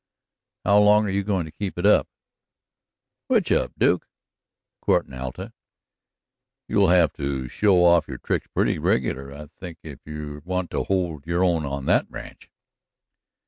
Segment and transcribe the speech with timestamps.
[0.65, 2.07] "How long are you going to keep it up?"
[3.27, 4.07] "Which up, Duke?"
[4.81, 5.53] "Courtin' Alta.
[6.67, 10.85] You'll have to show off your tricks pretty regular, I think, if you want to
[10.85, 12.49] hold your own in that ranch."